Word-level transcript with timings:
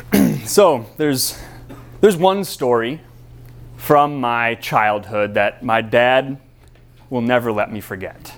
so 0.44 0.86
there's 0.96 1.38
there's 2.00 2.16
one 2.16 2.44
story 2.44 3.00
from 3.76 4.20
my 4.20 4.54
childhood 4.56 5.34
that 5.34 5.62
my 5.62 5.80
dad 5.80 6.38
will 7.10 7.20
never 7.20 7.52
let 7.52 7.70
me 7.72 7.80
forget. 7.80 8.34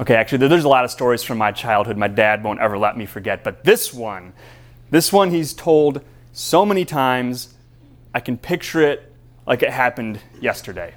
Okay, 0.00 0.14
actually, 0.14 0.48
there's 0.48 0.64
a 0.64 0.68
lot 0.68 0.84
of 0.84 0.90
stories 0.90 1.22
from 1.22 1.38
my 1.38 1.52
childhood 1.52 1.96
my 1.96 2.08
dad 2.08 2.42
won't 2.42 2.60
ever 2.60 2.78
let 2.78 2.96
me 2.96 3.04
forget, 3.04 3.44
but 3.44 3.64
this 3.64 3.92
one, 3.92 4.32
this 4.90 5.12
one 5.12 5.30
he's 5.30 5.52
told 5.52 6.02
so 6.32 6.64
many 6.64 6.84
times, 6.84 7.54
I 8.14 8.20
can 8.20 8.38
picture 8.38 8.80
it 8.80 9.12
like 9.46 9.62
it 9.62 9.70
happened 9.70 10.20
yesterday. 10.40 10.94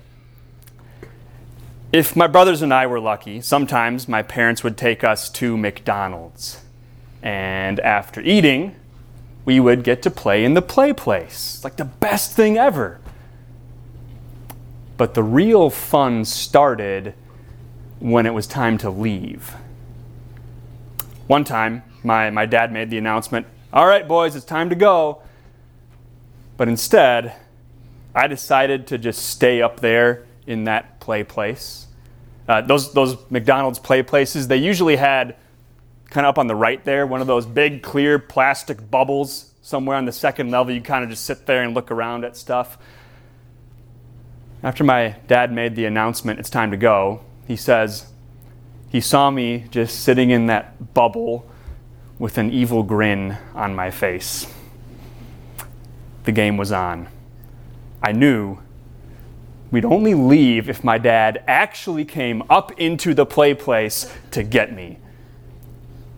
If 1.91 2.15
my 2.15 2.27
brothers 2.27 2.61
and 2.61 2.73
I 2.73 2.87
were 2.87 2.99
lucky, 2.99 3.41
sometimes 3.41 4.07
my 4.07 4.23
parents 4.23 4.63
would 4.63 4.77
take 4.77 5.03
us 5.03 5.29
to 5.31 5.57
McDonald's. 5.57 6.61
And 7.21 7.79
after 7.79 8.21
eating, 8.21 8.75
we 9.45 9.59
would 9.59 9.83
get 9.83 10.01
to 10.03 10.11
play 10.11 10.45
in 10.45 10.53
the 10.53 10.61
play 10.61 10.93
place. 10.93 11.55
It's 11.55 11.63
like 11.63 11.75
the 11.75 11.85
best 11.85 12.35
thing 12.35 12.57
ever. 12.57 12.99
But 14.97 15.15
the 15.15 15.23
real 15.23 15.69
fun 15.69 16.23
started 16.23 17.13
when 17.99 18.25
it 18.25 18.33
was 18.33 18.47
time 18.47 18.77
to 18.79 18.89
leave. 18.89 19.55
One 21.27 21.43
time, 21.43 21.83
my, 22.03 22.29
my 22.29 22.45
dad 22.45 22.71
made 22.71 22.89
the 22.89 22.97
announcement 22.97 23.47
All 23.71 23.87
right, 23.87 24.07
boys, 24.07 24.35
it's 24.35 24.45
time 24.45 24.69
to 24.69 24.75
go. 24.75 25.21
But 26.57 26.67
instead, 26.67 27.33
I 28.13 28.27
decided 28.27 28.85
to 28.87 28.97
just 28.97 29.25
stay 29.25 29.61
up 29.61 29.79
there 29.79 30.25
in 30.45 30.65
that 30.65 30.99
play 30.99 31.23
place. 31.23 31.87
Uh, 32.47 32.61
those, 32.61 32.93
those 32.93 33.17
McDonald's 33.31 33.79
play 33.79 34.03
places, 34.03 34.47
they 34.47 34.57
usually 34.57 34.97
had 34.97 35.35
kind 36.13 36.27
of 36.27 36.29
up 36.29 36.37
on 36.37 36.45
the 36.45 36.55
right 36.55 36.85
there, 36.85 37.07
one 37.07 37.21
of 37.21 37.27
those 37.27 37.43
big 37.43 37.81
clear 37.81 38.19
plastic 38.19 38.91
bubbles 38.91 39.51
somewhere 39.63 39.97
on 39.97 40.05
the 40.05 40.11
second 40.11 40.51
level. 40.51 40.71
You 40.71 40.79
kind 40.79 41.03
of 41.03 41.09
just 41.09 41.25
sit 41.25 41.47
there 41.47 41.63
and 41.63 41.73
look 41.73 41.89
around 41.89 42.23
at 42.23 42.37
stuff. 42.37 42.77
After 44.61 44.83
my 44.83 45.15
dad 45.25 45.51
made 45.51 45.75
the 45.75 45.85
announcement, 45.85 46.39
it's 46.39 46.51
time 46.51 46.69
to 46.69 46.77
go, 46.77 47.21
he 47.47 47.55
says, 47.55 48.05
he 48.89 49.01
saw 49.01 49.31
me 49.31 49.65
just 49.71 50.01
sitting 50.01 50.29
in 50.29 50.45
that 50.45 50.93
bubble 50.93 51.49
with 52.19 52.37
an 52.37 52.51
evil 52.51 52.83
grin 52.83 53.39
on 53.55 53.73
my 53.73 53.89
face. 53.89 54.45
The 56.25 56.31
game 56.31 56.57
was 56.57 56.71
on. 56.71 57.09
I 58.03 58.11
knew 58.11 58.59
we'd 59.71 59.83
only 59.83 60.13
leave 60.13 60.69
if 60.69 60.83
my 60.83 60.99
dad 60.99 61.43
actually 61.47 62.05
came 62.05 62.43
up 62.51 62.71
into 62.79 63.15
the 63.15 63.25
play 63.25 63.55
place 63.55 64.13
to 64.29 64.43
get 64.43 64.71
me. 64.71 64.99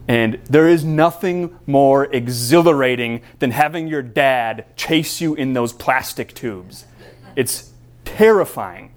And 0.08 0.40
there 0.46 0.68
is 0.68 0.84
nothing 0.84 1.58
more 1.66 2.06
exhilarating 2.14 3.22
than 3.40 3.52
having 3.52 3.88
your 3.88 4.04
dad 4.04 4.66
chase 4.76 5.20
you 5.20 5.34
in 5.34 5.54
those 5.54 5.74
plastic 5.74 6.34
tubes. 6.36 6.86
It's 7.36 7.72
terrifying, 8.04 8.92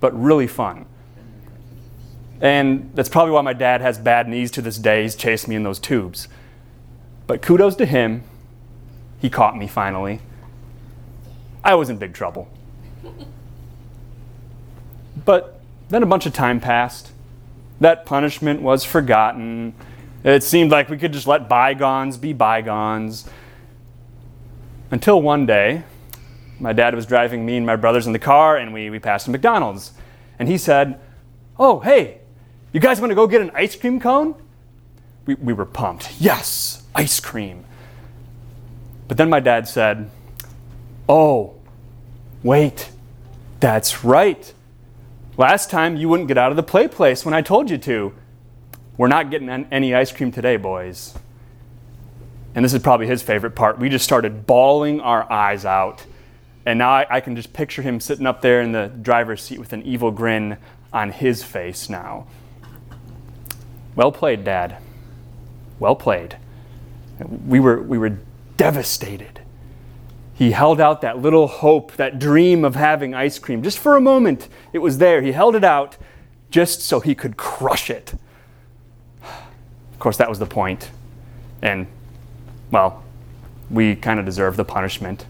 but 0.00 0.18
really 0.18 0.46
fun. 0.46 0.86
And 2.40 2.90
that's 2.94 3.08
probably 3.08 3.32
why 3.32 3.42
my 3.42 3.52
dad 3.52 3.80
has 3.80 3.98
bad 3.98 4.28
knees 4.28 4.50
to 4.52 4.62
this 4.62 4.78
day. 4.78 5.02
He's 5.02 5.14
chased 5.14 5.48
me 5.48 5.56
in 5.56 5.62
those 5.62 5.78
tubes. 5.78 6.28
But 7.26 7.42
kudos 7.42 7.76
to 7.76 7.86
him. 7.86 8.24
He 9.18 9.28
caught 9.30 9.56
me 9.56 9.66
finally. 9.66 10.20
I 11.62 11.74
was 11.74 11.90
in 11.90 11.98
big 11.98 12.14
trouble. 12.14 12.48
But 15.24 15.60
then 15.90 16.02
a 16.02 16.06
bunch 16.06 16.24
of 16.26 16.32
time 16.32 16.60
passed. 16.60 17.12
That 17.80 18.06
punishment 18.06 18.62
was 18.62 18.84
forgotten 18.84 19.74
it 20.24 20.42
seemed 20.42 20.70
like 20.70 20.88
we 20.88 20.98
could 20.98 21.12
just 21.12 21.26
let 21.26 21.48
bygones 21.48 22.16
be 22.16 22.32
bygones. 22.32 23.28
Until 24.90 25.22
one 25.22 25.46
day, 25.46 25.84
my 26.58 26.72
dad 26.72 26.94
was 26.94 27.06
driving 27.06 27.46
me 27.46 27.56
and 27.56 27.64
my 27.64 27.76
brothers 27.76 28.06
in 28.06 28.12
the 28.12 28.18
car, 28.18 28.56
and 28.56 28.74
we, 28.74 28.90
we 28.90 28.98
passed 28.98 29.26
a 29.28 29.30
McDonald's. 29.30 29.92
And 30.38 30.48
he 30.48 30.58
said, 30.58 31.00
Oh, 31.58 31.80
hey, 31.80 32.20
you 32.72 32.80
guys 32.80 33.00
want 33.00 33.10
to 33.10 33.14
go 33.14 33.26
get 33.26 33.40
an 33.40 33.50
ice 33.54 33.76
cream 33.76 34.00
cone? 34.00 34.34
We, 35.26 35.34
we 35.34 35.52
were 35.52 35.66
pumped. 35.66 36.20
Yes, 36.20 36.82
ice 36.94 37.20
cream. 37.20 37.64
But 39.08 39.16
then 39.16 39.30
my 39.30 39.40
dad 39.40 39.68
said, 39.68 40.10
Oh, 41.08 41.54
wait, 42.42 42.90
that's 43.60 44.04
right. 44.04 44.52
Last 45.36 45.70
time 45.70 45.96
you 45.96 46.08
wouldn't 46.08 46.28
get 46.28 46.38
out 46.38 46.50
of 46.50 46.56
the 46.56 46.62
play 46.62 46.88
place 46.88 47.24
when 47.24 47.34
I 47.34 47.42
told 47.42 47.70
you 47.70 47.78
to. 47.78 48.12
We're 49.00 49.08
not 49.08 49.30
getting 49.30 49.48
any 49.48 49.94
ice 49.94 50.12
cream 50.12 50.30
today, 50.30 50.58
boys. 50.58 51.14
And 52.54 52.62
this 52.62 52.74
is 52.74 52.82
probably 52.82 53.06
his 53.06 53.22
favorite 53.22 53.52
part. 53.52 53.78
We 53.78 53.88
just 53.88 54.04
started 54.04 54.46
bawling 54.46 55.00
our 55.00 55.22
eyes 55.32 55.64
out. 55.64 56.04
And 56.66 56.78
now 56.78 56.90
I, 56.90 57.06
I, 57.08 57.20
can 57.22 57.34
just 57.34 57.54
picture 57.54 57.80
him 57.80 57.98
sitting 57.98 58.26
up 58.26 58.42
there 58.42 58.60
in 58.60 58.72
the 58.72 58.88
driver's 58.88 59.40
seat 59.40 59.58
with 59.58 59.72
an 59.72 59.80
evil 59.84 60.10
grin 60.10 60.58
on 60.92 61.12
his 61.12 61.42
face 61.42 61.88
now. 61.88 62.26
Well 63.96 64.12
played, 64.12 64.44
Dad. 64.44 64.76
Well 65.78 65.96
played. 65.96 66.36
We 67.46 67.58
were, 67.58 67.80
we 67.80 67.96
were 67.96 68.18
devastated. 68.58 69.40
He 70.34 70.50
held 70.50 70.78
out 70.78 71.00
that 71.00 71.16
little 71.16 71.46
hope, 71.46 71.92
that 71.92 72.18
dream 72.18 72.66
of 72.66 72.74
having 72.74 73.14
ice 73.14 73.38
cream. 73.38 73.62
Just 73.62 73.78
for 73.78 73.96
a 73.96 74.00
moment, 74.02 74.46
it 74.74 74.80
was 74.80 74.98
there. 74.98 75.22
He 75.22 75.32
held 75.32 75.56
it 75.56 75.64
out 75.64 75.96
just 76.50 76.82
so 76.82 77.00
he 77.00 77.14
could 77.14 77.38
crush 77.38 77.88
it. 77.88 78.12
Of 80.00 80.02
course, 80.02 80.16
that 80.16 80.30
was 80.30 80.38
the 80.38 80.46
point. 80.46 80.90
And, 81.60 81.86
well, 82.70 83.04
we 83.70 83.94
kind 83.94 84.18
of 84.18 84.24
deserve 84.24 84.56
the 84.56 84.64
punishment. 84.64 85.26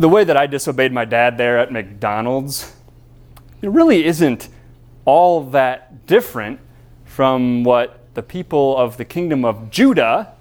The 0.00 0.08
way 0.08 0.24
that 0.24 0.36
I 0.36 0.48
disobeyed 0.48 0.92
my 0.92 1.04
dad 1.04 1.38
there 1.38 1.60
at 1.60 1.70
McDonald's, 1.70 2.74
it 3.62 3.70
really 3.70 4.04
isn't 4.04 4.48
all 5.04 5.44
that 5.50 6.08
different 6.08 6.58
from 7.04 7.62
what 7.62 8.00
the 8.14 8.22
people 8.24 8.76
of 8.76 8.96
the 8.96 9.04
kingdom 9.04 9.44
of 9.44 9.70
Judah 9.70 10.32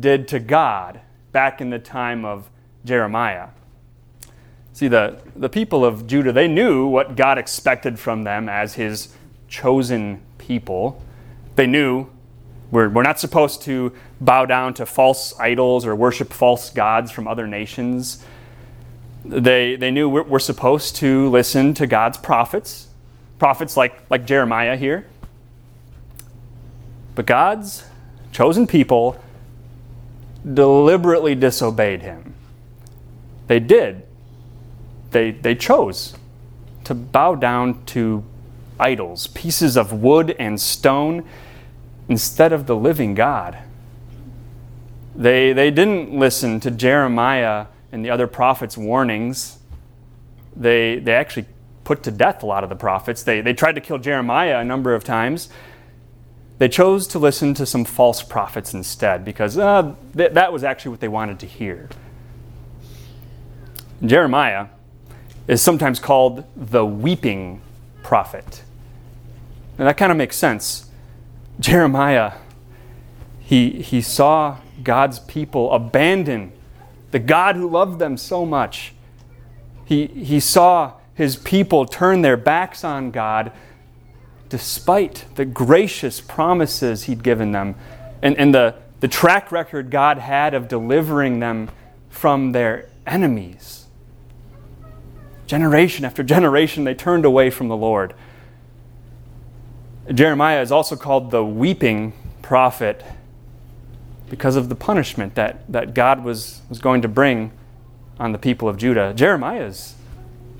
did 0.00 0.26
to 0.26 0.40
God 0.40 1.00
back 1.30 1.60
in 1.60 1.70
the 1.70 1.78
time 1.78 2.24
of 2.24 2.50
Jeremiah. 2.84 3.50
See, 4.72 4.88
the, 4.88 5.20
the 5.36 5.48
people 5.48 5.84
of 5.84 6.08
Judah, 6.08 6.32
they 6.32 6.48
knew 6.48 6.88
what 6.88 7.14
God 7.14 7.38
expected 7.38 7.96
from 7.96 8.24
them 8.24 8.48
as 8.48 8.74
his 8.74 9.14
chosen 9.46 10.20
people. 10.38 11.00
They 11.58 11.66
knew 11.66 12.06
we're, 12.70 12.88
we're 12.88 13.02
not 13.02 13.18
supposed 13.18 13.62
to 13.62 13.92
bow 14.20 14.46
down 14.46 14.74
to 14.74 14.86
false 14.86 15.36
idols 15.40 15.84
or 15.86 15.96
worship 15.96 16.32
false 16.32 16.70
gods 16.70 17.10
from 17.10 17.26
other 17.26 17.48
nations. 17.48 18.24
They, 19.24 19.74
they 19.74 19.90
knew 19.90 20.08
we're, 20.08 20.22
we're 20.22 20.38
supposed 20.38 20.94
to 20.96 21.28
listen 21.30 21.74
to 21.74 21.88
God's 21.88 22.16
prophets, 22.16 22.86
prophets 23.40 23.76
like, 23.76 24.08
like 24.08 24.24
Jeremiah 24.24 24.76
here. 24.76 25.08
But 27.16 27.26
God's 27.26 27.84
chosen 28.30 28.68
people 28.68 29.20
deliberately 30.54 31.34
disobeyed 31.34 32.02
him. 32.02 32.34
They 33.48 33.58
did. 33.58 34.06
They, 35.10 35.32
they 35.32 35.56
chose 35.56 36.14
to 36.84 36.94
bow 36.94 37.34
down 37.34 37.84
to 37.86 38.22
idols, 38.78 39.26
pieces 39.26 39.76
of 39.76 39.92
wood 39.92 40.36
and 40.38 40.60
stone 40.60 41.24
instead 42.08 42.52
of 42.52 42.66
the 42.66 42.76
living 42.76 43.14
God. 43.14 43.58
They, 45.14 45.52
they 45.52 45.70
didn't 45.70 46.12
listen 46.12 46.60
to 46.60 46.70
Jeremiah 46.70 47.66
and 47.92 48.04
the 48.04 48.10
other 48.10 48.26
prophets' 48.26 48.76
warnings. 48.76 49.58
They, 50.56 50.98
they 50.98 51.12
actually 51.12 51.46
put 51.84 52.02
to 52.04 52.10
death 52.10 52.42
a 52.42 52.46
lot 52.46 52.62
of 52.62 52.70
the 52.70 52.76
prophets. 52.76 53.22
They, 53.22 53.40
they 53.40 53.52
tried 53.52 53.74
to 53.74 53.80
kill 53.80 53.98
Jeremiah 53.98 54.58
a 54.58 54.64
number 54.64 54.94
of 54.94 55.04
times. 55.04 55.48
They 56.58 56.68
chose 56.68 57.06
to 57.08 57.18
listen 57.18 57.54
to 57.54 57.66
some 57.66 57.84
false 57.84 58.22
prophets 58.22 58.74
instead 58.74 59.24
because 59.24 59.56
uh, 59.56 59.94
th- 60.16 60.32
that 60.32 60.52
was 60.52 60.64
actually 60.64 60.90
what 60.90 61.00
they 61.00 61.08
wanted 61.08 61.38
to 61.40 61.46
hear. 61.46 61.88
Jeremiah 64.04 64.66
is 65.46 65.62
sometimes 65.62 65.98
called 65.98 66.44
the 66.56 66.84
weeping 66.84 67.60
prophet. 68.02 68.62
And 69.78 69.86
that 69.86 69.96
kind 69.96 70.12
of 70.12 70.18
makes 70.18 70.36
sense 70.36 70.87
Jeremiah, 71.60 72.34
he, 73.40 73.82
he 73.82 74.00
saw 74.00 74.58
God's 74.82 75.18
people 75.20 75.72
abandon 75.72 76.52
the 77.10 77.18
God 77.18 77.56
who 77.56 77.68
loved 77.68 77.98
them 77.98 78.16
so 78.16 78.44
much. 78.44 78.92
He, 79.84 80.06
he 80.06 80.40
saw 80.40 80.94
his 81.14 81.36
people 81.36 81.86
turn 81.86 82.22
their 82.22 82.36
backs 82.36 82.84
on 82.84 83.10
God 83.10 83.52
despite 84.48 85.24
the 85.34 85.44
gracious 85.44 86.20
promises 86.20 87.04
he'd 87.04 87.22
given 87.22 87.52
them 87.52 87.74
and, 88.22 88.36
and 88.36 88.54
the, 88.54 88.74
the 89.00 89.08
track 89.08 89.52
record 89.52 89.90
God 89.90 90.18
had 90.18 90.54
of 90.54 90.68
delivering 90.68 91.40
them 91.40 91.70
from 92.08 92.52
their 92.52 92.88
enemies. 93.06 93.86
Generation 95.46 96.04
after 96.04 96.22
generation, 96.22 96.84
they 96.84 96.94
turned 96.94 97.24
away 97.24 97.48
from 97.48 97.68
the 97.68 97.76
Lord. 97.76 98.14
Jeremiah 100.12 100.62
is 100.62 100.72
also 100.72 100.96
called 100.96 101.30
the 101.30 101.44
weeping 101.44 102.14
prophet 102.40 103.04
because 104.30 104.56
of 104.56 104.68
the 104.68 104.74
punishment 104.74 105.34
that, 105.34 105.70
that 105.70 105.94
God 105.94 106.24
was, 106.24 106.62
was 106.68 106.78
going 106.78 107.02
to 107.02 107.08
bring 107.08 107.52
on 108.18 108.32
the 108.32 108.38
people 108.38 108.68
of 108.68 108.76
Judah. 108.76 109.12
Jeremiah's 109.14 109.94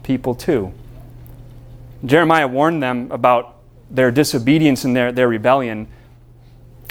people, 0.02 0.34
too. 0.34 0.72
Jeremiah 2.04 2.46
warned 2.46 2.82
them 2.82 3.10
about 3.10 3.56
their 3.90 4.10
disobedience 4.10 4.84
and 4.84 4.94
their, 4.94 5.12
their 5.12 5.28
rebellion. 5.28 5.88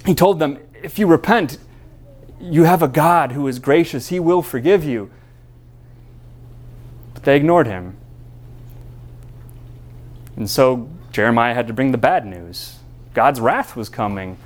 He 0.05 0.15
told 0.15 0.39
them, 0.39 0.59
if 0.83 0.99
you 0.99 1.07
repent, 1.07 1.57
you 2.39 2.63
have 2.63 2.81
a 2.81 2.87
God 2.87 3.31
who 3.31 3.47
is 3.47 3.59
gracious. 3.59 4.09
He 4.09 4.19
will 4.19 4.41
forgive 4.41 4.83
you. 4.83 5.11
But 7.13 7.23
they 7.23 7.35
ignored 7.35 7.67
him. 7.67 7.97
And 10.35 10.49
so 10.49 10.89
Jeremiah 11.17 11.55
had 11.55 11.65
to 11.65 11.73
bring 11.73 11.91
the 11.91 11.97
bad 11.97 12.27
news. 12.27 12.77
God's 13.15 13.39
wrath 13.39 13.75
was 13.75 13.89
coming. 13.89 14.37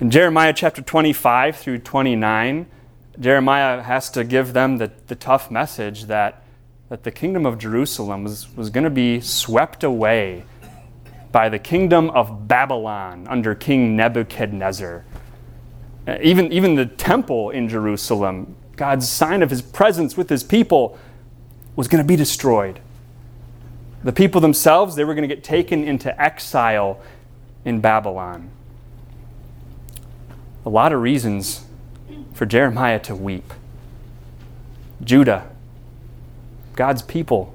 In 0.00 0.10
Jeremiah 0.10 0.52
chapter 0.52 0.82
25 0.82 1.54
through 1.54 1.78
29, 1.78 2.66
Jeremiah 3.20 3.80
has 3.80 4.10
to 4.10 4.24
give 4.24 4.52
them 4.52 4.78
the, 4.78 4.90
the 5.06 5.14
tough 5.14 5.48
message 5.48 6.06
that, 6.06 6.42
that 6.88 7.04
the 7.04 7.12
kingdom 7.12 7.46
of 7.46 7.56
Jerusalem 7.56 8.24
was, 8.24 8.52
was 8.56 8.68
going 8.68 8.82
to 8.82 8.90
be 8.90 9.20
swept 9.20 9.84
away 9.84 10.42
by 11.30 11.48
the 11.48 11.60
kingdom 11.60 12.10
of 12.10 12.48
Babylon 12.48 13.28
under 13.28 13.54
King 13.54 13.94
Nebuchadnezzar. 13.94 15.04
Even, 16.20 16.52
even 16.52 16.74
the 16.74 16.86
temple 16.86 17.50
in 17.50 17.68
Jerusalem, 17.68 18.56
God's 18.74 19.08
sign 19.08 19.40
of 19.40 19.50
his 19.50 19.62
presence 19.62 20.16
with 20.16 20.30
his 20.30 20.42
people, 20.42 20.98
was 21.76 21.86
going 21.86 22.02
to 22.02 22.08
be 22.08 22.16
destroyed. 22.16 22.80
The 24.02 24.12
people 24.12 24.40
themselves, 24.40 24.96
they 24.96 25.04
were 25.04 25.14
going 25.14 25.28
to 25.28 25.34
get 25.34 25.44
taken 25.44 25.84
into 25.84 26.20
exile 26.20 27.00
in 27.64 27.80
Babylon. 27.80 28.50
A 30.64 30.70
lot 30.70 30.92
of 30.92 31.00
reasons 31.00 31.64
for 32.32 32.46
Jeremiah 32.46 32.98
to 33.00 33.14
weep. 33.14 33.52
Judah, 35.02 35.50
God's 36.74 37.02
people, 37.02 37.54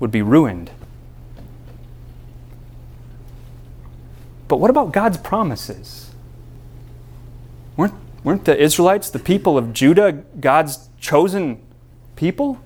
would 0.00 0.10
be 0.10 0.22
ruined. 0.22 0.70
But 4.48 4.56
what 4.56 4.70
about 4.70 4.92
God's 4.92 5.18
promises? 5.18 6.10
Weren't, 7.76 7.94
weren't 8.24 8.46
the 8.46 8.60
Israelites, 8.60 9.10
the 9.10 9.20
people 9.20 9.56
of 9.56 9.72
Judah, 9.72 10.24
God's 10.40 10.88
chosen 10.98 11.62
people? 12.16 12.58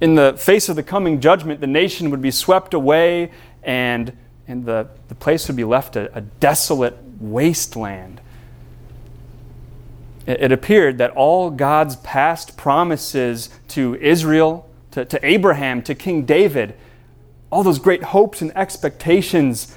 In 0.00 0.14
the 0.14 0.34
face 0.38 0.68
of 0.68 0.76
the 0.76 0.82
coming 0.82 1.20
judgment, 1.20 1.60
the 1.60 1.66
nation 1.66 2.10
would 2.10 2.22
be 2.22 2.30
swept 2.30 2.74
away 2.74 3.30
and, 3.62 4.16
and 4.46 4.64
the, 4.64 4.88
the 5.08 5.14
place 5.14 5.48
would 5.48 5.56
be 5.56 5.64
left 5.64 5.96
a, 5.96 6.16
a 6.16 6.20
desolate 6.20 6.96
wasteland. 7.20 8.20
It, 10.26 10.40
it 10.40 10.52
appeared 10.52 10.98
that 10.98 11.10
all 11.12 11.50
God's 11.50 11.96
past 11.96 12.56
promises 12.56 13.50
to 13.68 13.96
Israel, 13.96 14.68
to, 14.92 15.04
to 15.04 15.26
Abraham, 15.26 15.82
to 15.82 15.94
King 15.94 16.24
David, 16.24 16.74
all 17.50 17.62
those 17.62 17.78
great 17.78 18.04
hopes 18.04 18.40
and 18.40 18.56
expectations 18.56 19.74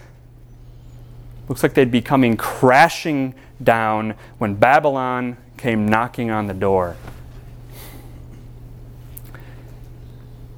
Looks 1.52 1.64
like 1.64 1.74
they'd 1.74 1.92
be 1.92 2.02
coming 2.02 2.38
crashing 2.38 3.36
down 3.62 4.16
when 4.38 4.56
Babylon 4.56 5.36
came 5.58 5.86
knocking 5.86 6.32
on 6.32 6.48
the 6.48 6.54
door. 6.54 6.96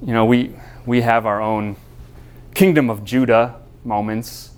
You 0.04 0.12
know, 0.12 0.26
we, 0.26 0.54
we 0.84 1.00
have 1.00 1.24
our 1.24 1.40
own 1.40 1.76
kingdom 2.54 2.90
of 2.90 3.04
Judah 3.04 3.56
moments. 3.84 4.50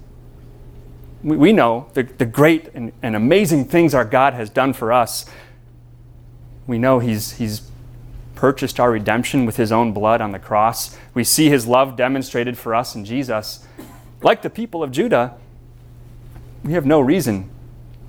We, 1.22 1.36
we 1.36 1.52
know 1.52 1.88
the, 1.94 2.02
the 2.02 2.26
great 2.26 2.68
and, 2.74 2.92
and 3.00 3.14
amazing 3.14 3.66
things 3.66 3.94
our 3.94 4.04
God 4.04 4.34
has 4.34 4.50
done 4.50 4.72
for 4.72 4.92
us. 4.92 5.24
We 6.66 6.78
know 6.78 6.98
he's, 6.98 7.34
he's 7.34 7.70
purchased 8.34 8.80
our 8.80 8.90
redemption 8.90 9.46
with 9.46 9.56
His 9.56 9.72
own 9.72 9.92
blood 9.92 10.20
on 10.20 10.32
the 10.32 10.38
cross. 10.38 10.96
We 11.14 11.24
see 11.24 11.48
His 11.48 11.66
love 11.66 11.96
demonstrated 11.96 12.58
for 12.58 12.74
us 12.74 12.94
in 12.94 13.04
Jesus. 13.04 13.66
Like 14.22 14.42
the 14.42 14.50
people 14.50 14.82
of 14.82 14.92
Judah, 14.92 15.34
we 16.64 16.72
have 16.72 16.86
no 16.86 17.00
reason 17.00 17.50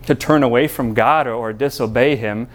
to 0.05 0.15
turn 0.15 0.43
away 0.43 0.67
from 0.67 0.93
God 0.93 1.27
or, 1.27 1.33
or 1.33 1.53
disobey 1.53 2.15
Him. 2.15 2.47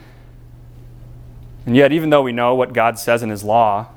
And 1.66 1.76
yet, 1.76 1.92
even 1.92 2.10
though 2.10 2.22
we 2.22 2.32
know 2.32 2.54
what 2.54 2.72
God 2.72 2.98
says 2.98 3.22
in 3.22 3.30
His 3.30 3.42
law, 3.42 3.88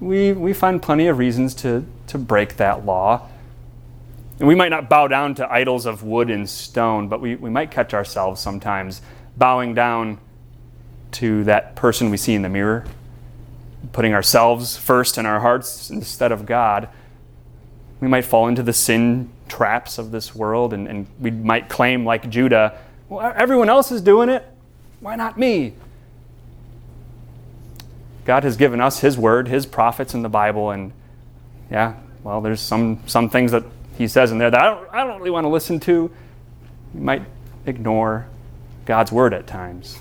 we, 0.00 0.32
we 0.32 0.52
find 0.52 0.80
plenty 0.80 1.06
of 1.08 1.18
reasons 1.18 1.54
to, 1.56 1.84
to 2.08 2.18
break 2.18 2.56
that 2.56 2.86
law. 2.86 3.28
And 4.38 4.46
we 4.46 4.54
might 4.54 4.68
not 4.68 4.88
bow 4.88 5.08
down 5.08 5.34
to 5.36 5.52
idols 5.52 5.86
of 5.86 6.02
wood 6.02 6.30
and 6.30 6.48
stone, 6.48 7.08
but 7.08 7.20
we, 7.20 7.34
we 7.34 7.50
might 7.50 7.70
catch 7.70 7.92
ourselves 7.92 8.40
sometimes 8.40 9.02
bowing 9.36 9.74
down 9.74 10.18
to 11.12 11.42
that 11.44 11.74
person 11.74 12.10
we 12.10 12.16
see 12.16 12.34
in 12.34 12.42
the 12.42 12.48
mirror, 12.48 12.84
putting 13.92 14.14
ourselves 14.14 14.76
first 14.76 15.18
in 15.18 15.26
our 15.26 15.40
hearts 15.40 15.90
instead 15.90 16.30
of 16.30 16.46
God. 16.46 16.88
We 18.00 18.06
might 18.06 18.24
fall 18.24 18.46
into 18.46 18.62
the 18.62 18.72
sin 18.72 19.30
traps 19.48 19.98
of 19.98 20.12
this 20.12 20.34
world, 20.34 20.72
and, 20.72 20.86
and 20.86 21.06
we 21.18 21.30
might 21.30 21.68
claim, 21.68 22.04
like 22.04 22.28
Judah, 22.30 22.78
well, 23.08 23.32
everyone 23.34 23.68
else 23.68 23.90
is 23.90 24.02
doing 24.02 24.28
it. 24.28 24.44
Why 25.00 25.16
not 25.16 25.38
me? 25.38 25.74
God 28.28 28.44
has 28.44 28.58
given 28.58 28.78
us 28.78 29.00
His 29.00 29.16
word, 29.16 29.48
His 29.48 29.64
prophets 29.64 30.12
in 30.12 30.20
the 30.20 30.28
Bible, 30.28 30.70
and 30.70 30.92
yeah, 31.70 31.94
well, 32.22 32.42
there's 32.42 32.60
some, 32.60 33.00
some 33.06 33.30
things 33.30 33.52
that 33.52 33.64
He 33.96 34.06
says 34.06 34.30
in 34.30 34.36
there 34.36 34.50
that 34.50 34.60
I 34.60 34.66
don't, 34.66 34.88
I 34.92 35.04
don't 35.06 35.16
really 35.16 35.30
want 35.30 35.46
to 35.46 35.48
listen 35.48 35.80
to. 35.80 36.10
You 36.92 37.00
might 37.00 37.22
ignore 37.64 38.26
God's 38.84 39.10
word 39.10 39.32
at 39.32 39.46
times. 39.46 39.98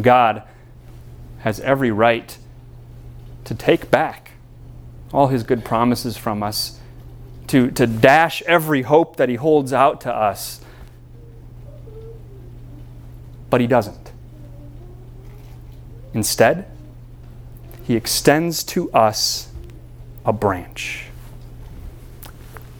God 0.00 0.44
has 1.40 1.58
every 1.58 1.90
right 1.90 2.38
to 3.46 3.54
take 3.56 3.90
back 3.90 4.30
all 5.12 5.26
His 5.26 5.42
good 5.42 5.64
promises 5.64 6.16
from 6.16 6.44
us 6.44 6.78
to, 7.48 7.72
to 7.72 7.88
dash 7.88 8.40
every 8.42 8.82
hope 8.82 9.16
that 9.16 9.28
he 9.28 9.34
holds 9.34 9.72
out 9.72 10.00
to 10.02 10.14
us. 10.14 10.60
But 13.50 13.60
he 13.60 13.66
doesn't. 13.66 14.05
Instead, 16.16 16.64
he 17.84 17.94
extends 17.94 18.64
to 18.64 18.90
us 18.92 19.50
a 20.24 20.32
branch. 20.32 21.08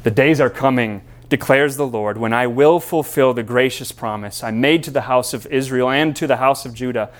The 0.04 0.10
days 0.10 0.40
are 0.40 0.48
coming, 0.48 1.02
declares 1.28 1.76
the 1.76 1.86
Lord, 1.86 2.16
when 2.16 2.32
I 2.32 2.46
will 2.46 2.80
fulfill 2.80 3.34
the 3.34 3.42
gracious 3.42 3.92
promise 3.92 4.42
I 4.42 4.52
made 4.52 4.82
to 4.84 4.90
the 4.90 5.02
house 5.02 5.34
of 5.34 5.44
Israel 5.48 5.90
and 5.90 6.16
to 6.16 6.26
the 6.26 6.38
house 6.38 6.64
of 6.64 6.72
Judah. 6.72 7.10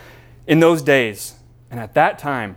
In 0.46 0.60
those 0.60 0.80
days, 0.80 1.34
and 1.70 1.78
at 1.78 1.92
that 1.92 2.18
time, 2.18 2.56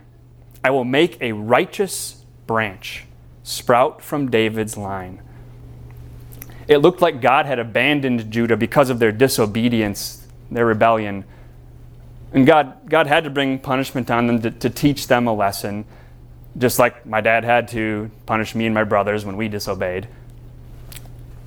I 0.64 0.70
will 0.70 0.86
make 0.86 1.20
a 1.20 1.32
righteous 1.32 2.24
branch 2.46 3.04
sprout 3.42 4.00
from 4.00 4.30
David's 4.30 4.78
line. 4.78 5.20
It 6.66 6.78
looked 6.78 7.02
like 7.02 7.20
God 7.20 7.44
had 7.44 7.58
abandoned 7.58 8.30
Judah 8.30 8.56
because 8.56 8.88
of 8.88 9.00
their 9.00 9.12
disobedience, 9.12 10.26
their 10.50 10.64
rebellion. 10.64 11.26
And 12.32 12.46
God, 12.46 12.88
God 12.88 13.06
had 13.06 13.24
to 13.24 13.30
bring 13.30 13.58
punishment 13.58 14.10
on 14.10 14.26
them 14.26 14.42
to, 14.42 14.50
to 14.50 14.70
teach 14.70 15.08
them 15.08 15.26
a 15.26 15.34
lesson, 15.34 15.84
just 16.56 16.78
like 16.78 17.04
my 17.04 17.20
dad 17.20 17.44
had 17.44 17.68
to 17.68 18.10
punish 18.26 18.54
me 18.54 18.66
and 18.66 18.74
my 18.74 18.84
brothers 18.84 19.24
when 19.24 19.36
we 19.36 19.48
disobeyed. 19.48 20.08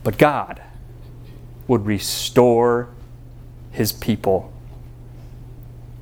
But 0.03 0.17
God 0.17 0.61
would 1.67 1.85
restore 1.85 2.89
his 3.71 3.93
people. 3.93 4.51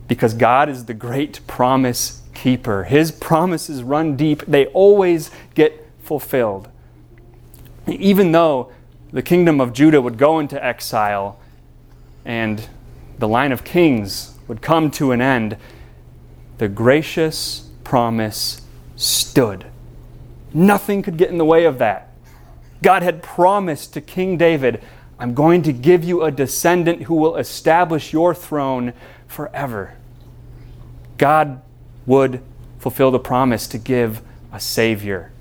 Because 0.07 0.33
God 0.33 0.67
is 0.67 0.85
the 0.85 0.93
great 0.93 1.45
promise 1.47 2.23
keeper. 2.33 2.83
His 2.85 3.11
promises 3.11 3.83
run 3.83 4.15
deep, 4.15 4.43
they 4.47 4.65
always 4.67 5.29
get 5.53 5.87
fulfilled. 6.01 6.67
Even 7.87 8.31
though 8.31 8.71
the 9.11 9.21
kingdom 9.21 9.61
of 9.61 9.73
Judah 9.73 10.01
would 10.01 10.17
go 10.17 10.39
into 10.39 10.63
exile 10.63 11.39
and 12.25 12.67
the 13.19 13.27
line 13.27 13.51
of 13.51 13.63
kings 13.63 14.30
would 14.47 14.61
come 14.61 14.91
to 14.91 15.11
an 15.11 15.21
end, 15.21 15.57
the 16.57 16.67
gracious 16.67 17.69
promise 17.83 18.61
stood. 18.95 19.65
Nothing 20.53 21.01
could 21.01 21.17
get 21.17 21.29
in 21.29 21.37
the 21.37 21.45
way 21.45 21.65
of 21.65 21.77
that. 21.79 22.09
God 22.81 23.03
had 23.03 23.23
promised 23.23 23.93
to 23.93 24.01
King 24.01 24.37
David, 24.37 24.83
I'm 25.19 25.33
going 25.33 25.61
to 25.63 25.73
give 25.73 26.03
you 26.03 26.23
a 26.23 26.31
descendant 26.31 27.03
who 27.03 27.15
will 27.15 27.35
establish 27.35 28.11
your 28.11 28.33
throne 28.33 28.93
forever. 29.27 29.95
God 31.17 31.61
would 32.07 32.41
fulfill 32.79 33.11
the 33.11 33.19
promise 33.19 33.67
to 33.67 33.77
give 33.77 34.21
a 34.51 34.59
Savior. 34.59 35.31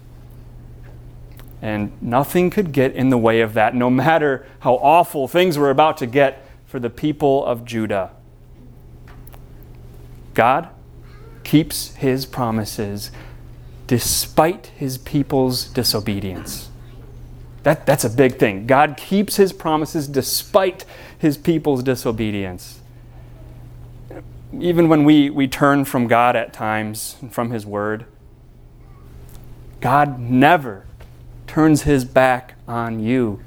And 1.63 1.93
nothing 2.03 2.51
could 2.51 2.73
get 2.73 2.95
in 2.95 3.11
the 3.11 3.19
way 3.19 3.41
of 3.41 3.55
that, 3.55 3.75
no 3.75 3.91
matter 3.91 4.47
how 4.61 4.75
awful 4.75 5.27
things 5.27 5.59
were 5.59 5.71
about 5.71 5.97
to 5.99 6.07
get 6.07 6.45
for 6.67 6.79
the 6.79 6.91
people 6.91 7.45
of 7.45 7.65
Judah. 7.65 8.11
God 10.35 10.69
keeps 11.45 11.95
his 11.97 12.27
promises 12.27 13.11
despite 13.87 14.67
his 14.67 14.99
people's 14.99 15.65
disobedience. 15.65 16.71
That, 17.63 17.85
that's 17.87 18.05
a 18.05 18.11
big 18.11 18.39
thing. 18.39 18.67
God 18.67 18.97
keeps 18.97 19.37
his 19.37 19.53
promises 19.53 20.09
despite 20.09 20.85
his 21.19 21.37
people's 21.37 21.83
disobedience. 21.83 22.81
Even 24.59 24.89
when 24.89 25.05
we, 25.05 25.29
we 25.31 25.47
turn 25.47 25.85
from 25.85 26.07
God 26.07 26.37
at 26.37 26.53
times, 26.53 27.17
from 27.31 27.51
his 27.51 27.67
word, 27.67 28.07
God 29.81 30.19
never 30.19 30.87
turns 31.47 31.83
his 31.83 32.05
back 32.05 32.55
on 32.67 33.01
you. 33.01 33.41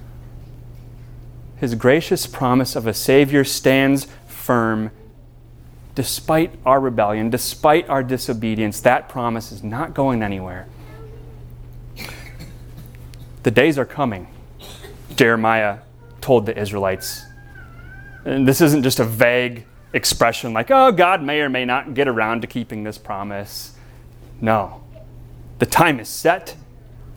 His 1.58 1.75
gracious 1.75 2.28
promise 2.28 2.75
of 2.75 2.86
a 2.86 2.94
Savior 2.94 3.44
stands 3.44 4.08
firm 4.28 4.92
despite 5.95 6.51
our 6.65 6.79
rebellion, 6.79 7.29
despite 7.29 7.88
our 7.89 8.03
disobedience. 8.03 8.81
That 8.81 9.09
promise 9.09 9.51
is 9.51 9.63
not 9.63 9.93
going 9.93 10.23
anywhere. 10.23 10.67
The 13.43 13.51
days 13.51 13.77
are 13.77 13.85
coming, 13.85 14.27
Jeremiah 15.15 15.79
told 16.21 16.45
the 16.45 16.57
Israelites. 16.57 17.25
And 18.25 18.47
this 18.47 18.62
isn't 18.62 18.83
just 18.83 19.00
a 19.00 19.03
vague 19.03 19.65
expression 19.91 20.53
like, 20.53 20.71
oh, 20.71 20.91
God 20.91 21.21
may 21.21 21.41
or 21.41 21.50
may 21.50 21.65
not 21.65 21.93
get 21.93 22.07
around 22.07 22.41
to 22.41 22.47
keeping 22.47 22.83
this 22.83 22.97
promise. 22.97 23.75
No. 24.39 24.83
The 25.59 25.65
time 25.65 26.00
is 26.00 26.09
set, 26.09 26.55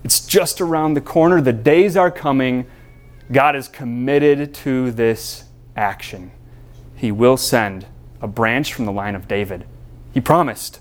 it's 0.04 0.25
just 0.26 0.61
around 0.61 0.95
the 0.95 1.00
corner. 1.00 1.40
The 1.40 1.52
days 1.52 1.97
are 1.97 2.11
coming. 2.11 2.66
God 3.33 3.56
is 3.56 3.66
committed 3.66 4.54
to 4.54 4.92
this 4.92 5.45
action. 5.75 6.30
He 6.95 7.11
will 7.11 7.37
send 7.37 7.87
a 8.21 8.29
branch 8.29 8.73
from 8.75 8.85
the 8.85 8.93
line 8.93 9.15
of 9.15 9.29
David. 9.29 9.67
He 10.13 10.21
promised, 10.21 10.81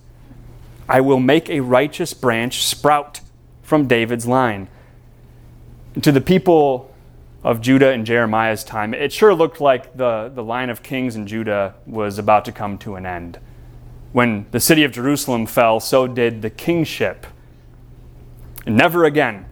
I 0.88 1.02
will 1.02 1.20
make 1.20 1.50
a 1.50 1.62
righteous 1.62 2.14
branch 2.14 2.64
sprout 2.64 3.22
from 3.62 3.88
David's 3.88 4.26
line 4.26 4.68
to 6.02 6.12
the 6.12 6.22
people 6.22 6.94
of 7.44 7.62
Judah 7.62 7.92
in 7.92 8.06
Jeremiah's 8.06 8.64
time, 8.64 8.94
it 8.94 9.14
sure 9.14 9.34
looked 9.34 9.62
like 9.62 9.96
the, 9.96 10.32
the 10.34 10.44
line 10.44 10.70
of 10.70 10.82
kings 10.82 11.16
in 11.16 11.28
Judah 11.28 11.76
was 11.86 12.18
about 12.18 12.44
to 12.46 12.52
come 12.52 12.78
to 12.80 12.96
an 12.96 13.06
end. 13.06 13.40
When 14.12 14.48
the 14.52 14.60
city 14.60 14.84
of 14.84 14.92
Jerusalem 14.92 15.46
fell, 15.46 15.80
so 15.80 16.08
did 16.08 16.42
the 16.42 16.50
kingship. 16.50 17.28
And 18.66 18.76
never 18.76 19.06
again 19.06 19.46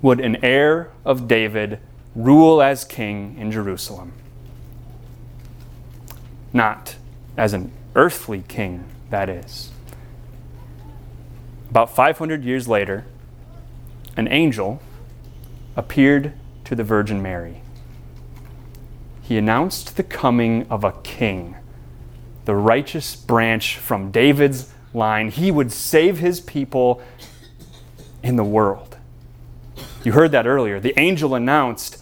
would 0.00 0.20
an 0.20 0.42
heir 0.42 0.90
of 1.04 1.28
David 1.28 1.80
rule 2.14 2.62
as 2.62 2.84
king 2.84 3.36
in 3.38 3.52
Jerusalem. 3.52 4.14
Not 6.52 6.96
as 7.36 7.52
an 7.52 7.72
earthly 7.94 8.44
king, 8.46 8.84
that 9.10 9.28
is. 9.28 9.70
About 11.70 11.94
500 11.94 12.44
years 12.44 12.68
later, 12.68 13.06
an 14.16 14.28
angel 14.28 14.82
appeared 15.76 16.34
to 16.64 16.74
the 16.74 16.84
Virgin 16.84 17.22
Mary. 17.22 17.62
He 19.22 19.38
announced 19.38 19.96
the 19.96 20.02
coming 20.02 20.66
of 20.68 20.84
a 20.84 20.92
king, 21.02 21.56
the 22.44 22.54
righteous 22.54 23.16
branch 23.16 23.78
from 23.78 24.10
David's 24.10 24.72
line. 24.92 25.30
He 25.30 25.50
would 25.50 25.72
save 25.72 26.18
his 26.18 26.40
people 26.40 27.00
in 28.22 28.36
the 28.36 28.44
world. 28.44 28.98
You 30.04 30.12
heard 30.12 30.32
that 30.32 30.46
earlier. 30.46 30.80
The 30.80 30.98
angel 30.98 31.34
announced, 31.34 32.01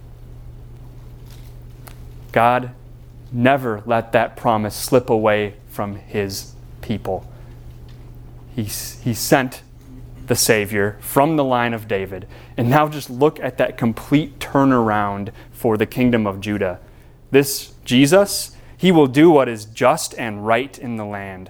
God 2.31 2.73
never 3.31 3.81
let 3.85 4.11
that 4.11 4.35
promise 4.35 4.75
slip 4.75 5.09
away 5.09 5.55
from 5.69 5.95
his 5.95 6.53
people. 6.81 7.25
He, 8.55 8.63
he 8.63 9.13
sent 9.13 9.61
the 10.27 10.35
Savior 10.35 10.97
from 11.01 11.35
the 11.35 11.43
line 11.43 11.73
of 11.73 11.87
David. 11.87 12.27
And 12.57 12.69
now 12.69 12.87
just 12.87 13.09
look 13.09 13.39
at 13.39 13.57
that 13.57 13.77
complete 13.77 14.39
turnaround 14.39 15.31
for 15.51 15.77
the 15.77 15.85
kingdom 15.85 16.27
of 16.27 16.41
Judah. 16.41 16.79
This 17.31 17.73
Jesus, 17.85 18.55
he 18.77 18.91
will 18.91 19.07
do 19.07 19.29
what 19.29 19.49
is 19.49 19.65
just 19.65 20.13
and 20.17 20.45
right 20.45 20.77
in 20.77 20.97
the 20.97 21.05
land. 21.05 21.49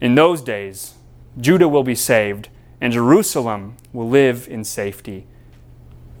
In 0.00 0.14
those 0.14 0.42
days, 0.42 0.94
Judah 1.38 1.68
will 1.68 1.84
be 1.84 1.94
saved, 1.94 2.48
and 2.80 2.92
Jerusalem 2.92 3.76
will 3.92 4.08
live 4.08 4.48
in 4.48 4.64
safety. 4.64 5.26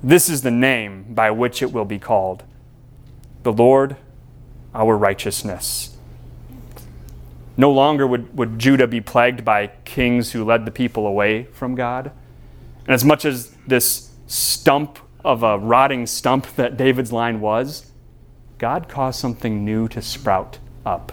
This 0.02 0.28
is 0.28 0.42
the 0.42 0.50
name 0.50 1.14
by 1.14 1.30
which 1.30 1.62
it 1.62 1.72
will 1.72 1.84
be 1.84 1.98
called 1.98 2.44
the 3.42 3.52
Lord, 3.52 3.96
our 4.74 4.96
righteousness. 4.96 5.96
No 7.56 7.70
longer 7.70 8.06
would, 8.06 8.36
would 8.36 8.58
Judah 8.58 8.86
be 8.86 9.00
plagued 9.00 9.44
by 9.44 9.68
kings 9.84 10.32
who 10.32 10.44
led 10.44 10.64
the 10.64 10.70
people 10.70 11.06
away 11.06 11.44
from 11.44 11.74
God. 11.74 12.12
And 12.86 12.94
as 12.94 13.04
much 13.04 13.24
as 13.24 13.54
this 13.66 14.10
stump 14.26 14.98
of 15.24 15.42
a 15.42 15.58
rotting 15.58 16.06
stump 16.06 16.46
that 16.56 16.76
David's 16.76 17.12
line 17.12 17.40
was, 17.40 17.90
God 18.58 18.88
caused 18.88 19.18
something 19.18 19.64
new 19.64 19.88
to 19.88 20.02
sprout 20.02 20.58
up. 20.84 21.12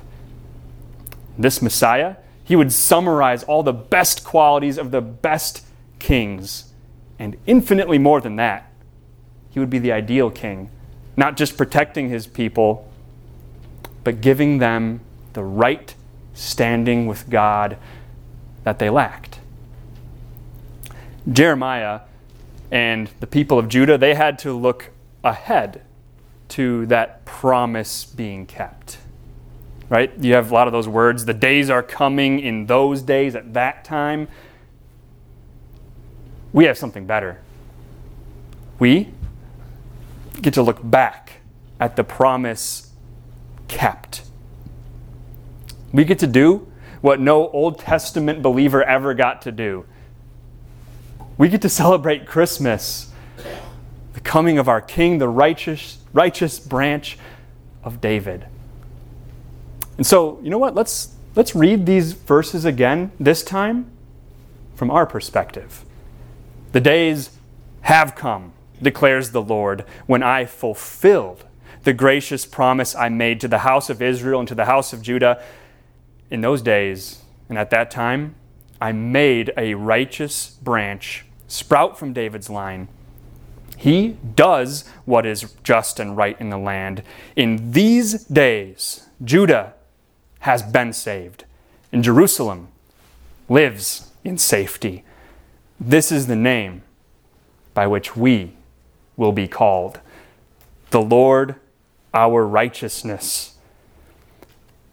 This 1.37 1.61
Messiah, 1.61 2.17
he 2.43 2.55
would 2.55 2.71
summarize 2.71 3.43
all 3.43 3.63
the 3.63 3.73
best 3.73 4.23
qualities 4.23 4.77
of 4.77 4.91
the 4.91 5.01
best 5.01 5.65
kings, 5.99 6.73
and 7.19 7.37
infinitely 7.45 7.97
more 7.97 8.21
than 8.21 8.35
that. 8.37 8.71
He 9.49 9.59
would 9.59 9.69
be 9.69 9.79
the 9.79 9.91
ideal 9.91 10.29
king, 10.29 10.69
not 11.17 11.35
just 11.35 11.57
protecting 11.57 12.09
his 12.09 12.27
people, 12.27 12.89
but 14.03 14.21
giving 14.21 14.59
them 14.59 15.01
the 15.33 15.43
right 15.43 15.95
standing 16.33 17.07
with 17.07 17.29
God 17.29 17.77
that 18.63 18.79
they 18.79 18.89
lacked. 18.89 19.39
Jeremiah 21.29 22.01
and 22.71 23.09
the 23.19 23.27
people 23.27 23.57
of 23.57 23.67
Judah, 23.67 23.97
they 23.97 24.13
had 24.13 24.39
to 24.39 24.53
look 24.53 24.91
ahead 25.23 25.81
to 26.49 26.85
that 26.85 27.25
promise 27.25 28.05
being 28.05 28.45
kept. 28.45 28.99
Right? 29.89 30.11
You 30.19 30.33
have 30.35 30.51
a 30.51 30.53
lot 30.53 30.67
of 30.67 30.73
those 30.73 30.87
words. 30.87 31.25
The 31.25 31.33
days 31.33 31.69
are 31.69 31.81
coming 31.81 32.39
in 32.39 32.65
those 32.65 33.01
days 33.01 33.35
at 33.35 33.53
that 33.53 33.83
time. 33.83 34.27
We 36.53 36.65
have 36.65 36.77
something 36.77 37.05
better. 37.05 37.39
We 38.79 39.09
get 40.41 40.53
to 40.55 40.61
look 40.61 40.79
back 40.83 41.41
at 41.79 41.95
the 41.95 42.03
promise 42.03 42.91
kept 43.67 44.23
we 45.91 46.03
get 46.03 46.19
to 46.19 46.27
do 46.27 46.67
what 47.01 47.19
no 47.19 47.49
Old 47.49 47.79
Testament 47.79 48.41
believer 48.41 48.83
ever 48.83 49.13
got 49.13 49.41
to 49.43 49.51
do. 49.51 49.85
We 51.37 51.49
get 51.49 51.61
to 51.61 51.69
celebrate 51.69 52.25
Christmas, 52.25 53.11
the 54.13 54.19
coming 54.19 54.57
of 54.57 54.67
our 54.67 54.81
King, 54.81 55.19
the 55.19 55.29
righteous, 55.29 55.99
righteous 56.13 56.59
branch 56.59 57.17
of 57.83 58.01
David. 58.01 58.45
And 59.97 60.05
so, 60.05 60.39
you 60.43 60.49
know 60.49 60.57
what? 60.57 60.75
Let's, 60.75 61.15
let's 61.35 61.55
read 61.55 61.85
these 61.85 62.13
verses 62.13 62.65
again, 62.65 63.11
this 63.19 63.43
time 63.43 63.89
from 64.75 64.91
our 64.91 65.05
perspective. 65.05 65.85
The 66.71 66.81
days 66.81 67.31
have 67.81 68.15
come, 68.15 68.53
declares 68.81 69.31
the 69.31 69.41
Lord, 69.41 69.85
when 70.05 70.23
I 70.23 70.45
fulfilled 70.45 71.45
the 71.83 71.93
gracious 71.93 72.45
promise 72.45 72.95
I 72.95 73.09
made 73.09 73.39
to 73.41 73.47
the 73.47 73.59
house 73.59 73.89
of 73.89 74.01
Israel 74.01 74.39
and 74.39 74.47
to 74.47 74.55
the 74.55 74.65
house 74.65 74.93
of 74.93 75.01
Judah 75.01 75.41
in 76.29 76.41
those 76.41 76.61
days 76.61 77.21
and 77.49 77.57
at 77.57 77.69
that 77.69 77.89
time, 77.89 78.35
I 78.81 78.91
made 78.91 79.53
a 79.57 79.73
righteous 79.73 80.49
branch 80.61 81.25
sprout 81.47 81.97
from 81.97 82.13
David's 82.13 82.49
line. 82.49 82.89
He 83.77 84.17
does 84.35 84.87
what 85.05 85.25
is 85.25 85.53
just 85.63 85.99
and 85.99 86.17
right 86.17 86.39
in 86.39 86.49
the 86.49 86.57
land. 86.57 87.03
In 87.35 87.71
these 87.71 88.23
days, 88.25 89.07
Judah 89.23 89.73
has 90.39 90.61
been 90.61 90.93
saved, 90.93 91.45
and 91.91 92.03
Jerusalem 92.03 92.67
lives 93.49 94.11
in 94.23 94.37
safety. 94.37 95.03
This 95.79 96.11
is 96.11 96.27
the 96.27 96.35
name 96.35 96.81
by 97.73 97.87
which 97.87 98.15
we 98.15 98.56
will 99.17 99.33
be 99.33 99.47
called 99.47 99.99
the 100.91 101.01
Lord 101.01 101.55
our 102.13 102.47
righteousness 102.47 103.57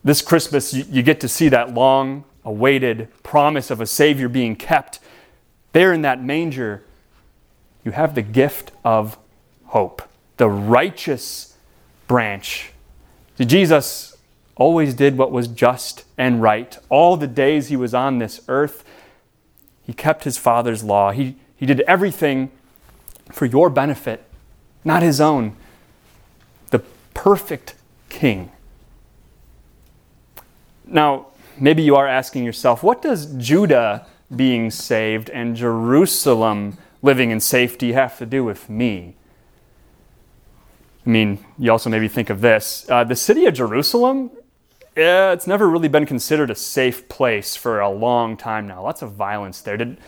this 0.04 0.20
Christmas, 0.20 0.74
you, 0.74 1.02
get 1.02 1.18
to 1.20 1.28
see 1.28 1.48
that 1.48 1.72
long 1.72 2.24
awaited 2.44 3.08
promise 3.22 3.70
of 3.70 3.80
a 3.80 3.86
Savior 3.86 4.28
being 4.28 4.54
kept. 4.54 5.00
There 5.72 5.94
in 5.94 6.02
that 6.02 6.22
manger, 6.22 6.84
you 7.84 7.92
have 7.92 8.14
the 8.14 8.22
gift 8.22 8.70
of 8.84 9.18
hope. 9.64 10.02
the 10.36 10.48
righteous 10.48 11.56
branch. 12.06 12.72
Jesus 13.38 14.16
always 14.56 14.92
did 14.94 15.16
what 15.16 15.30
was 15.32 15.48
just 15.48 16.04
and 16.18 16.42
right. 16.42 16.76
All 16.88 17.16
the 17.16 17.26
days 17.26 17.68
he 17.68 17.76
was 17.76 17.94
on 17.94 18.18
this 18.18 18.40
earth, 18.48 18.84
he 19.82 19.92
kept 19.92 20.24
his 20.24 20.36
Father's 20.36 20.82
law. 20.82 21.12
He, 21.12 21.36
he 21.56 21.66
did 21.66 21.80
everything 21.82 22.50
for 23.34 23.46
your 23.46 23.68
benefit, 23.68 24.24
not 24.84 25.02
his 25.02 25.20
own. 25.20 25.56
The 26.70 26.78
perfect 27.14 27.74
king. 28.08 28.52
Now, 30.86 31.26
maybe 31.58 31.82
you 31.82 31.96
are 31.96 32.06
asking 32.06 32.44
yourself, 32.44 32.84
what 32.84 33.02
does 33.02 33.26
Judah 33.34 34.06
being 34.34 34.70
saved 34.70 35.30
and 35.30 35.56
Jerusalem 35.56 36.78
living 37.02 37.30
in 37.30 37.40
safety 37.40 37.92
have 37.92 38.16
to 38.18 38.26
do 38.26 38.44
with 38.44 38.70
me? 38.70 39.16
I 41.04 41.10
mean, 41.10 41.44
you 41.58 41.72
also 41.72 41.90
maybe 41.90 42.06
think 42.06 42.30
of 42.30 42.40
this. 42.40 42.86
Uh, 42.88 43.02
the 43.02 43.16
city 43.16 43.46
of 43.46 43.54
Jerusalem, 43.54 44.30
yeah, 44.96 45.32
it's 45.32 45.48
never 45.48 45.68
really 45.68 45.88
been 45.88 46.06
considered 46.06 46.50
a 46.50 46.54
safe 46.54 47.08
place 47.08 47.56
for 47.56 47.80
a 47.80 47.90
long 47.90 48.36
time 48.36 48.68
now. 48.68 48.84
Lots 48.84 49.02
of 49.02 49.12
violence 49.12 49.60
there. 49.60 49.76
Did, 49.76 49.98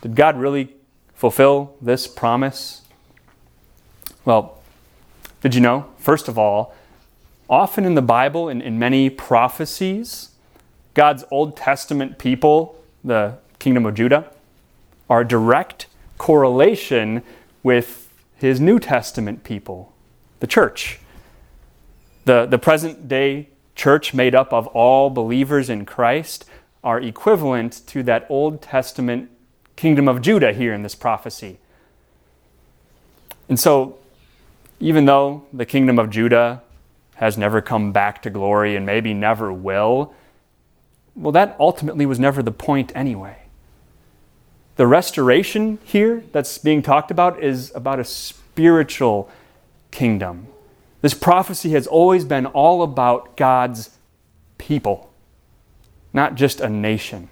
did 0.00 0.14
God 0.14 0.38
really 0.38 0.77
fulfill 1.18 1.74
this 1.82 2.06
promise? 2.06 2.82
Well, 4.24 4.56
did 5.40 5.52
you 5.52 5.60
know? 5.60 5.86
First 5.98 6.28
of 6.28 6.38
all, 6.38 6.76
often 7.50 7.84
in 7.84 7.96
the 7.96 8.02
Bible, 8.02 8.48
in, 8.48 8.62
in 8.62 8.78
many 8.78 9.10
prophecies, 9.10 10.30
God's 10.94 11.24
Old 11.32 11.56
Testament 11.56 12.18
people, 12.18 12.80
the 13.02 13.36
kingdom 13.58 13.84
of 13.84 13.96
Judah, 13.96 14.30
are 15.10 15.24
direct 15.24 15.88
correlation 16.18 17.24
with 17.64 18.08
his 18.36 18.60
New 18.60 18.78
Testament 18.78 19.42
people, 19.42 19.92
the 20.38 20.46
church. 20.46 21.00
The, 22.26 22.46
the 22.46 22.58
present 22.58 23.08
day 23.08 23.48
church, 23.74 24.14
made 24.14 24.36
up 24.36 24.52
of 24.52 24.68
all 24.68 25.10
believers 25.10 25.68
in 25.68 25.84
Christ, 25.84 26.44
are 26.84 27.00
equivalent 27.00 27.82
to 27.88 28.04
that 28.04 28.24
Old 28.28 28.62
Testament 28.62 29.30
kingdom 29.78 30.08
of 30.08 30.20
Judah 30.20 30.52
here 30.52 30.74
in 30.74 30.82
this 30.82 30.96
prophecy. 30.96 31.56
And 33.48 33.60
so, 33.60 33.96
even 34.80 35.04
though 35.04 35.44
the 35.52 35.64
kingdom 35.64 36.00
of 36.00 36.10
Judah 36.10 36.62
has 37.14 37.38
never 37.38 37.60
come 37.60 37.92
back 37.92 38.20
to 38.22 38.30
glory 38.30 38.74
and 38.74 38.84
maybe 38.84 39.14
never 39.14 39.52
will, 39.52 40.12
well, 41.14 41.30
that 41.30 41.54
ultimately 41.60 42.06
was 42.06 42.18
never 42.18 42.42
the 42.42 42.50
point 42.50 42.90
anyway. 42.96 43.36
The 44.74 44.86
restoration 44.88 45.78
here 45.84 46.24
that's 46.32 46.58
being 46.58 46.82
talked 46.82 47.12
about 47.12 47.40
is 47.40 47.72
about 47.72 48.00
a 48.00 48.04
spiritual 48.04 49.30
kingdom. 49.92 50.48
This 51.02 51.14
prophecy 51.14 51.70
has 51.70 51.86
always 51.86 52.24
been 52.24 52.46
all 52.46 52.82
about 52.82 53.36
God's 53.36 53.90
people, 54.58 55.12
not 56.12 56.34
just 56.34 56.60
a 56.60 56.68
nation. 56.68 57.28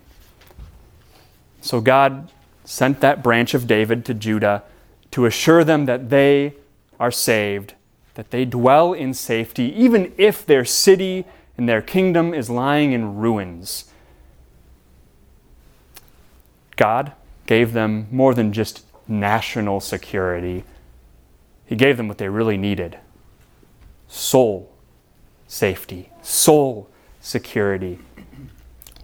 So 1.60 1.80
God 1.80 2.30
sent 2.66 3.00
that 3.00 3.22
branch 3.22 3.54
of 3.54 3.66
David 3.66 4.04
to 4.04 4.12
Judah 4.12 4.62
to 5.12 5.24
assure 5.24 5.64
them 5.64 5.86
that 5.86 6.10
they 6.10 6.52
are 7.00 7.10
saved 7.10 7.72
that 8.16 8.30
they 8.30 8.44
dwell 8.46 8.92
in 8.94 9.14
safety, 9.14 9.64
even 9.78 10.12
if 10.16 10.44
their 10.44 10.64
city 10.64 11.24
and 11.56 11.68
their 11.68 11.82
kingdom 11.82 12.34
is 12.34 12.50
lying 12.50 12.92
in 12.92 13.16
ruins. 13.16 13.84
God 16.76 17.12
gave 17.46 17.72
them 17.72 18.08
more 18.10 18.34
than 18.34 18.52
just 18.52 18.84
national 19.06 19.80
security, 19.80 20.64
He 21.66 21.76
gave 21.76 21.96
them 21.96 22.08
what 22.08 22.18
they 22.18 22.28
really 22.28 22.56
needed 22.56 22.98
soul 24.08 24.72
safety, 25.46 26.10
soul 26.22 26.88
security. 27.20 27.98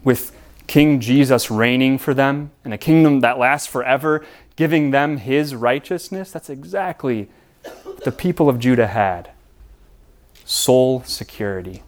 With 0.03 0.35
King 0.67 0.99
Jesus 0.99 1.51
reigning 1.51 1.97
for 1.97 2.13
them 2.13 2.51
and 2.63 2.73
a 2.73 2.77
kingdom 2.77 3.19
that 3.19 3.37
lasts 3.37 3.67
forever, 3.67 4.25
giving 4.55 4.91
them 4.91 5.17
His 5.17 5.55
righteousness, 5.55 6.31
that's 6.31 6.49
exactly 6.49 7.29
the 8.03 8.11
people 8.11 8.49
of 8.49 8.59
Judah 8.59 8.87
had 8.87 9.31
soul 10.45 11.03
security. 11.03 11.83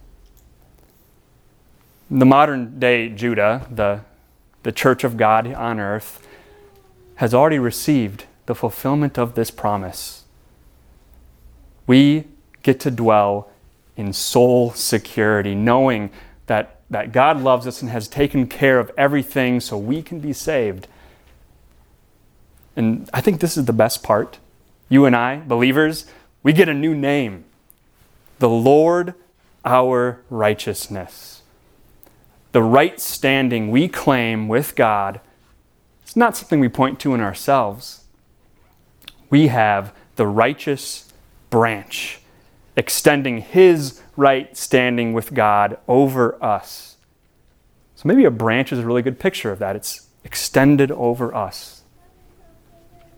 The 2.09 2.25
modern 2.25 2.79
day 2.79 3.09
Judah, 3.09 3.67
the, 3.69 4.01
the 4.63 4.71
church 4.71 5.03
of 5.03 5.17
God 5.17 5.51
on 5.53 5.79
earth, 5.79 6.25
has 7.15 7.33
already 7.33 7.59
received 7.59 8.25
the 8.45 8.55
fulfillment 8.55 9.17
of 9.17 9.35
this 9.35 9.51
promise. 9.51 10.23
We 11.87 12.25
get 12.63 12.79
to 12.81 12.91
dwell 12.91 13.49
in 13.97 14.13
soul 14.13 14.71
security, 14.71 15.55
knowing 15.55 16.11
that, 16.47 16.74
that 16.89 17.11
God 17.11 17.41
loves 17.41 17.65
us 17.67 17.81
and 17.81 17.89
has 17.91 18.07
taken 18.07 18.47
care 18.47 18.79
of 18.79 18.91
everything 18.97 19.59
so 19.59 19.77
we 19.77 20.01
can 20.01 20.19
be 20.19 20.33
saved. 20.33 20.87
And 22.75 23.09
I 23.13 23.21
think 23.21 23.39
this 23.39 23.57
is 23.57 23.65
the 23.65 23.73
best 23.73 24.03
part 24.03 24.39
you 24.87 25.05
and 25.05 25.15
I, 25.15 25.37
believers, 25.37 26.05
we 26.43 26.53
get 26.53 26.69
a 26.69 26.73
new 26.73 26.93
name 26.93 27.45
the 28.37 28.49
Lord 28.49 29.15
our 29.63 30.21
righteousness. 30.29 31.41
The 32.51 32.61
right 32.61 32.99
standing 32.99 33.71
we 33.71 33.87
claim 33.87 34.47
with 34.47 34.75
God 34.75 35.19
is 36.05 36.15
not 36.15 36.37
something 36.37 36.59
we 36.59 36.69
point 36.69 36.99
to 36.99 37.13
in 37.13 37.21
ourselves. 37.21 38.03
We 39.29 39.47
have 39.47 39.93
the 40.17 40.27
righteous 40.27 41.11
branch 41.49 42.19
extending 42.75 43.39
his 43.39 44.01
right 44.15 44.55
standing 44.55 45.13
with 45.13 45.33
God 45.33 45.77
over 45.87 46.41
us. 46.43 46.97
So 47.95 48.07
maybe 48.07 48.25
a 48.25 48.31
branch 48.31 48.71
is 48.71 48.79
a 48.79 48.85
really 48.85 49.01
good 49.01 49.19
picture 49.19 49.51
of 49.51 49.59
that. 49.59 49.75
It's 49.75 50.07
extended 50.23 50.91
over 50.91 51.33
us. 51.33 51.83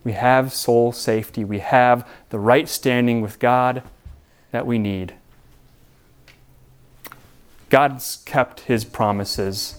We 0.04 0.12
have 0.12 0.52
soul 0.52 0.92
safety. 0.92 1.44
We 1.44 1.58
have 1.58 2.08
the 2.30 2.38
right 2.38 2.68
standing 2.68 3.20
with 3.20 3.38
God 3.38 3.82
that 4.52 4.66
we 4.66 4.78
need. 4.78 5.14
God's 7.70 8.22
kept 8.24 8.60
his 8.60 8.84
promises. 8.84 9.78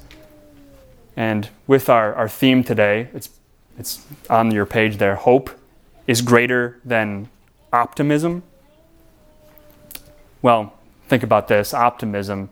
And 1.15 1.49
with 1.65 1.89
our, 1.89 2.13
our 2.13 2.29
theme 2.29 2.63
today, 2.63 3.09
it's, 3.13 3.29
it's 3.77 4.05
on 4.29 4.51
your 4.51 4.65
page 4.65 4.97
there 4.97 5.15
hope 5.15 5.49
is 6.05 6.21
greater 6.21 6.79
than 6.83 7.29
optimism. 7.71 8.43
Well, 10.41 10.73
think 11.09 11.23
about 11.23 11.47
this 11.47 11.73
optimism. 11.73 12.49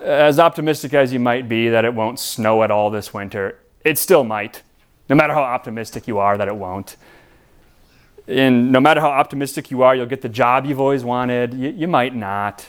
As 0.00 0.38
optimistic 0.38 0.94
as 0.94 1.12
you 1.12 1.18
might 1.18 1.48
be 1.48 1.68
that 1.68 1.84
it 1.84 1.94
won't 1.94 2.18
snow 2.18 2.62
at 2.62 2.70
all 2.70 2.90
this 2.90 3.12
winter, 3.12 3.58
it 3.84 3.98
still 3.98 4.24
might 4.24 4.62
no 5.10 5.16
matter 5.16 5.34
how 5.34 5.42
optimistic 5.42 6.06
you 6.06 6.18
are 6.18 6.38
that 6.38 6.46
it 6.46 6.54
won't. 6.54 6.96
And 8.28 8.70
no 8.70 8.78
matter 8.78 9.00
how 9.00 9.10
optimistic 9.10 9.70
you 9.70 9.82
are, 9.82 9.94
you'll 9.94 10.06
get 10.06 10.22
the 10.22 10.28
job 10.28 10.64
you've 10.64 10.80
always 10.80 11.02
wanted. 11.02 11.52
You, 11.52 11.70
you 11.70 11.88
might 11.88 12.14
not. 12.14 12.68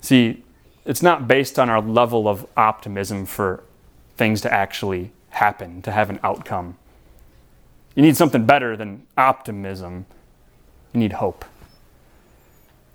See, 0.00 0.44
it's 0.84 1.02
not 1.02 1.26
based 1.26 1.58
on 1.58 1.68
our 1.68 1.82
level 1.82 2.28
of 2.28 2.46
optimism 2.56 3.26
for 3.26 3.64
things 4.16 4.40
to 4.42 4.52
actually 4.52 5.10
happen, 5.30 5.82
to 5.82 5.90
have 5.90 6.08
an 6.08 6.20
outcome. 6.22 6.76
You 7.96 8.02
need 8.02 8.16
something 8.16 8.46
better 8.46 8.76
than 8.76 9.04
optimism. 9.18 10.06
You 10.92 11.00
need 11.00 11.14
hope. 11.14 11.44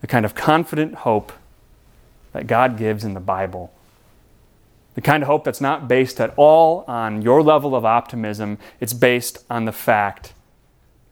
The 0.01 0.07
kind 0.07 0.25
of 0.25 0.35
confident 0.35 0.95
hope 0.95 1.31
that 2.31 2.47
God 2.47 2.77
gives 2.77 3.03
in 3.03 3.13
the 3.13 3.19
Bible 3.19 3.71
the 4.99 5.01
kind 5.01 5.23
of 5.23 5.27
hope 5.27 5.45
that's 5.45 5.61
not 5.61 5.87
based 5.87 6.19
at 6.19 6.33
all 6.35 6.83
on 6.85 7.21
your 7.21 7.41
level 7.41 7.73
of 7.73 7.85
optimism, 7.85 8.57
it's 8.81 8.91
based 8.91 9.45
on 9.49 9.63
the 9.63 9.71
fact 9.71 10.33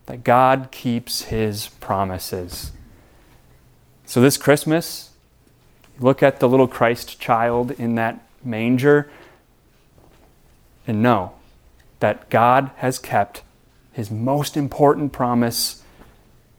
that 0.08 0.26
God 0.26 0.68
keeps 0.72 1.24
his 1.24 1.70
promises. 1.80 2.74
So 4.06 4.20
this 4.20 4.36
Christmas, 4.36 5.12
look 6.02 6.22
at 6.22 6.42
the 6.42 6.50
little 6.50 6.68
Christ 6.68 7.18
child 7.18 7.72
in 7.72 7.96
that 7.96 8.20
manger 8.44 9.10
and 10.86 11.02
know 11.02 11.32
that 12.02 12.30
God 12.30 12.72
has 12.78 13.00
kept 13.00 13.42
his 13.94 14.12
most 14.12 14.58
important 14.58 15.14
promise. 15.14 15.82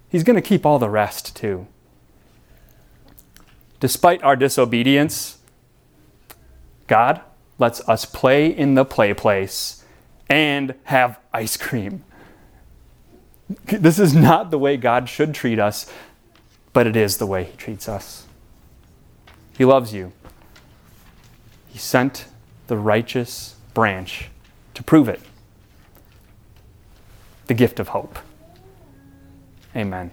He's 0.08 0.24
going 0.24 0.36
to 0.36 0.40
keep 0.40 0.64
all 0.64 0.78
the 0.78 0.88
rest 0.88 1.36
too. 1.36 1.66
Despite 3.80 4.22
our 4.22 4.36
disobedience, 4.36 5.38
God 6.86 7.20
lets 7.58 7.86
us 7.88 8.04
play 8.04 8.46
in 8.46 8.74
the 8.74 8.84
play 8.84 9.14
place 9.14 9.84
and 10.28 10.74
have 10.84 11.18
ice 11.32 11.56
cream. 11.56 12.04
This 13.64 13.98
is 13.98 14.14
not 14.14 14.50
the 14.50 14.58
way 14.58 14.76
God 14.76 15.08
should 15.08 15.32
treat 15.34 15.58
us, 15.58 15.90
but 16.74 16.86
it 16.86 16.96
is 16.96 17.16
the 17.16 17.26
way 17.26 17.44
He 17.44 17.56
treats 17.56 17.88
us. 17.88 18.26
He 19.56 19.64
loves 19.64 19.94
you. 19.94 20.12
He 21.68 21.78
sent 21.78 22.26
the 22.66 22.76
righteous 22.76 23.56
branch 23.72 24.28
to 24.74 24.82
prove 24.82 25.08
it 25.08 25.20
the 27.46 27.54
gift 27.54 27.80
of 27.80 27.88
hope. 27.88 28.18
Amen. 29.74 30.10